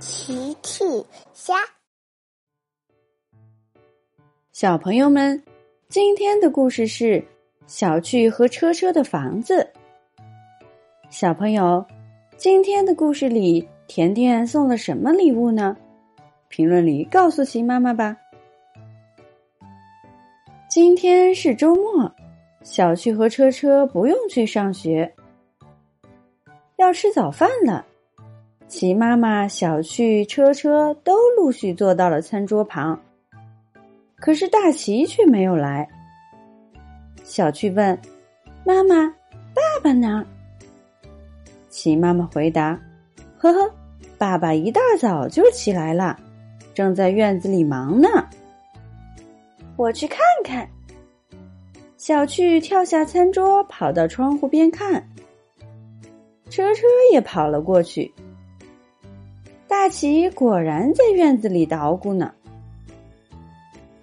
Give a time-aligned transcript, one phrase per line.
[0.00, 0.84] 奇趣
[1.32, 1.54] 虾，
[4.52, 5.42] 小朋友们，
[5.88, 7.24] 今天的故事是
[7.66, 9.68] 小趣和车车的房子。
[11.10, 11.84] 小朋友，
[12.36, 15.76] 今天的故事里，甜甜送了什么礼物呢？
[16.46, 18.16] 评论里告诉奇妈妈吧。
[20.70, 22.14] 今天是周末，
[22.62, 25.12] 小趣和车车不用去上学，
[26.76, 27.84] 要吃早饭了。
[28.68, 33.00] 齐妈妈、小趣、车车都陆续坐到了餐桌旁，
[34.16, 35.88] 可是大齐却没有来。
[37.24, 37.98] 小趣问
[38.66, 39.08] ：“妈妈，
[39.54, 40.22] 爸爸呢？”
[41.70, 42.78] 齐妈妈回答
[43.38, 43.74] ：“呵呵，
[44.18, 46.18] 爸爸一大早就起来了，
[46.74, 48.08] 正在院子里忙呢。”
[49.76, 50.68] 我去看看。
[51.96, 55.08] 小趣跳下餐桌，跑到窗户边看。
[56.50, 58.12] 车车也跑了过去。
[59.88, 62.32] 奇果然在院子里捣鼓呢。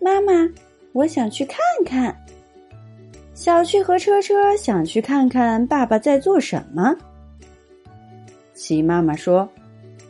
[0.00, 0.32] 妈妈，
[0.92, 2.16] 我想去看看。
[3.34, 6.96] 小趣和车车想去看看爸爸在做什么。
[8.54, 9.48] 奇妈妈说：“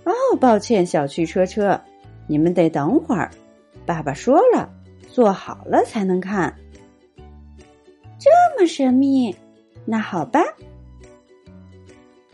[0.04, 1.80] 哦，抱歉，小趣、车车，
[2.26, 3.30] 你们得等会儿。
[3.86, 4.68] 爸爸说了，
[5.08, 6.54] 做好了才能看。”
[8.18, 9.34] 这么神秘，
[9.84, 10.40] 那好吧。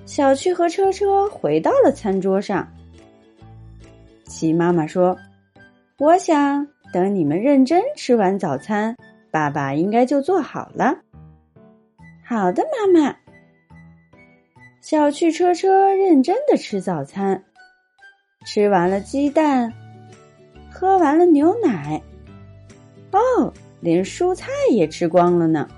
[0.04, 2.66] 小趣和车车回到了餐桌上。
[4.40, 5.18] 鸡妈妈说
[6.00, 8.96] ：“我想等你们认真吃完早餐，
[9.30, 10.96] 爸爸应该就做好了。”
[12.24, 13.14] 好的，妈妈。
[14.80, 17.44] 小趣车车认真的吃早餐，
[18.46, 19.70] 吃完了鸡蛋，
[20.72, 22.00] 喝完了牛奶，
[23.12, 25.68] 哦，连蔬菜也吃光了呢。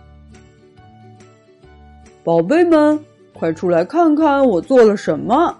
[2.23, 5.59] 宝贝们，快出来看看我做了什么！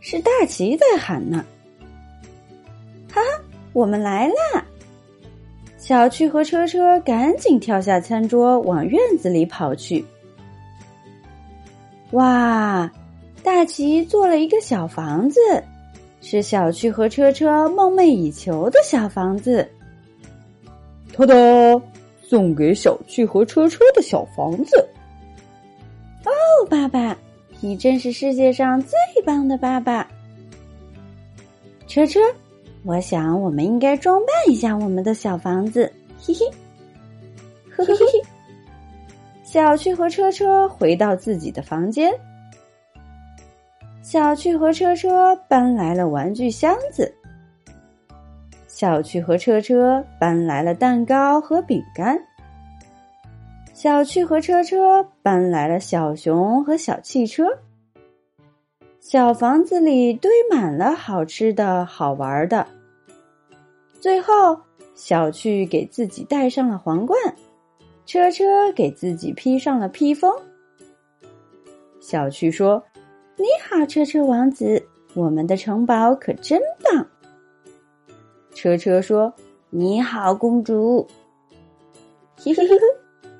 [0.00, 1.44] 是大奇在喊呢。
[3.74, 4.64] 哈，我们来啦！
[5.76, 10.04] 小趣和车车赶紧跳下餐桌，往院子里跑去。
[12.12, 12.90] 哇，
[13.42, 15.40] 大奇做了一个小房子，
[16.22, 19.68] 是小趣和车车梦寐以求的小房子。
[21.16, 21.34] 哒哒，
[22.22, 24.88] 送给小趣和车车的小房子。
[26.24, 26.30] 哦，
[26.70, 27.16] 爸爸，
[27.60, 30.08] 你真是世界上最棒的爸爸！
[31.86, 32.20] 车车。
[32.84, 35.90] 我想，我们应该装扮一下我们的小房子，
[36.20, 36.46] 嘿嘿，
[37.70, 38.22] 呵呵嘿。
[39.42, 42.12] 小趣和车车回到自己的房间，
[44.02, 47.10] 小趣和车车搬来了玩具箱子，
[48.68, 52.18] 小趣和车车搬来了蛋糕和饼干，
[53.72, 57.46] 小趣和车车搬来了小熊和小汽车。
[59.06, 62.66] 小房子里堆满了好吃的好玩的。
[64.00, 64.58] 最后，
[64.94, 67.18] 小趣给自己戴上了皇冠，
[68.06, 70.32] 车车给自己披上了披风。
[72.00, 72.82] 小趣说
[73.36, 74.82] ：“你好，车车王子，
[75.12, 77.06] 我们的城堡可真棒。”
[78.56, 79.34] 车车说
[79.68, 81.06] ：“你好，公主。
[82.42, 83.30] ”嘿嘿嘿嘿，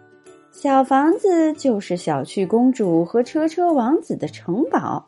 [0.52, 5.06] 小房子就是小趣公主和车车王子的城堡。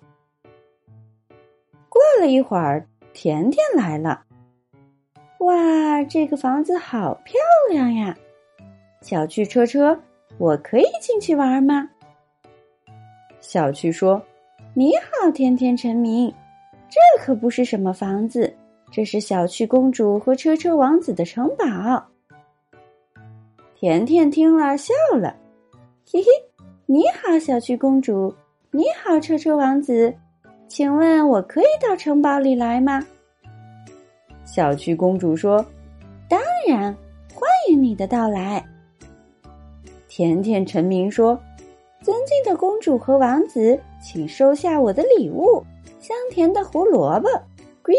[2.16, 2.82] 过了一会儿，
[3.12, 4.24] 甜甜来了。
[5.40, 7.34] 哇，这个房子好漂
[7.70, 8.16] 亮呀！
[9.02, 10.00] 小趣车车，
[10.38, 11.86] 我可以进去玩吗？
[13.38, 14.20] 小趣说
[14.72, 16.32] ：“你好，甜甜陈明，
[16.88, 18.50] 这可不是什么房子，
[18.90, 22.02] 这是小趣公主和车车王子的城堡。”
[23.76, 25.36] 甜甜听了笑了，
[26.10, 26.28] 嘿嘿，
[26.86, 28.34] 你好，小趣公主，
[28.70, 30.16] 你好，车车王子，
[30.68, 33.02] 请问我可以到城堡里来吗？
[34.44, 35.64] 小趣公主说
[36.28, 36.94] ：“当然，
[37.32, 38.64] 欢迎你的到来。”
[40.08, 41.38] 甜甜臣民说
[42.02, 45.62] ：“尊敬的公主和王子，请收下我的礼物——
[46.00, 47.28] 香甜的胡萝卜。”
[47.82, 47.94] 龟。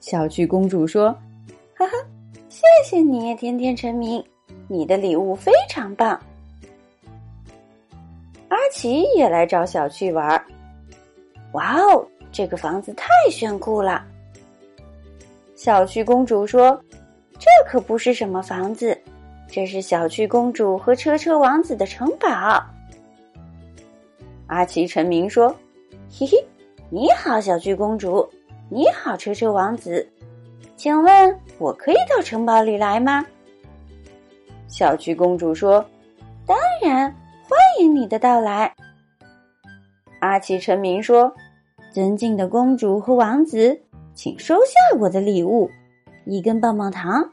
[0.00, 1.10] 小趣公主说
[1.76, 1.92] ：“哈哈，
[2.48, 4.22] 谢谢你，甜甜臣民，
[4.68, 6.18] 你的礼物非常棒。”
[8.48, 10.44] 阿奇也来找小趣玩儿。
[11.54, 14.04] 哇哦，这个房子太炫酷了！
[15.56, 16.78] 小趣公主说
[17.38, 18.96] ：“这可不是什么房子，
[19.48, 22.62] 这是小趣公主和车车王子的城堡。”
[24.48, 25.48] 阿奇臣民说
[26.10, 26.44] ：“嘿嘿，
[26.90, 28.28] 你好，小趣公主，
[28.68, 30.06] 你好，车车王子，
[30.76, 33.24] 请问我可以到城堡里来吗？”
[34.66, 35.84] 小趣公主说
[36.44, 37.14] ：“当然，
[37.48, 38.74] 欢迎你的到来。”
[40.20, 41.32] 阿奇臣民说
[41.94, 43.80] ：“尊敬的公主和王子，
[44.16, 45.70] 请收下我的礼物——
[46.26, 47.24] 一根棒棒糖。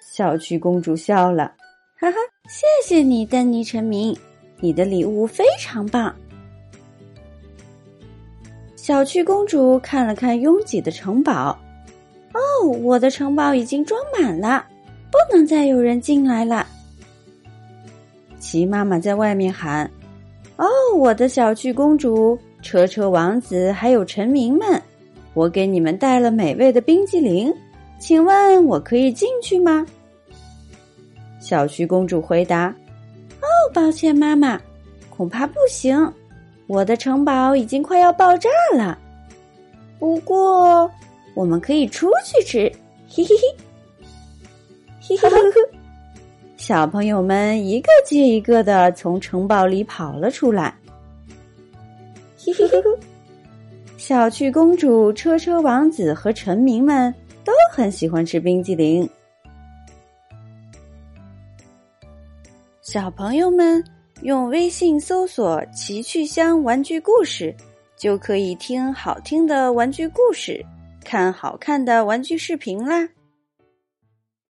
[0.00, 1.52] 小趣公主笑了，
[1.98, 2.16] 哈哈，
[2.48, 4.16] 谢谢你，丹尼臣民，
[4.60, 6.14] 你的礼物非常棒。
[8.76, 11.58] 小趣公主看了看拥挤的城堡，
[12.32, 14.64] 哦，我的城堡已经装满了，
[15.10, 16.64] 不能再有人进来了。
[18.38, 19.90] 齐妈妈在外面喊
[20.56, 22.38] ：“哦，我的小趣公主、
[22.68, 24.82] 车车王子还有臣民们，
[25.32, 27.50] 我给你们带了美味的冰激凌，
[27.98, 29.86] 请问我可以进去吗？”
[31.40, 32.66] 小趣公主回答
[33.40, 34.60] ：“哦，抱歉，妈妈，
[35.08, 35.96] 恐怕不行。
[36.66, 38.98] 我的城堡已经快要爆炸了。
[39.98, 40.90] 不过，
[41.32, 42.70] 我们可以出去吃。”
[43.08, 43.56] 嘿嘿嘿，
[45.00, 45.78] 嘿嘿嘿嘿。
[46.58, 50.74] 小朋友们一个接一个的从城堡里跑了出来。
[53.96, 57.12] 小趣公主、车车王子和臣民们
[57.44, 59.08] 都很喜欢吃冰激凌。
[62.80, 63.84] 小朋友们
[64.22, 67.54] 用微信搜索“奇趣箱玩具故事”，
[67.96, 70.64] 就可以听好听的玩具故事，
[71.04, 73.08] 看好看的玩具视频啦。